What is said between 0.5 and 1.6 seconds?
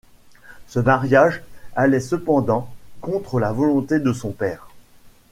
Ce mariage